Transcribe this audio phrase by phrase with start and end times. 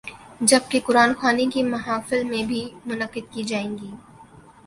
[0.41, 3.91] جب کہ قرآن خوانی کی محافل بھی منعقد کی جائیں گی۔